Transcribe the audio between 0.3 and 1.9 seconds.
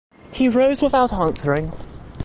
He rose without answering.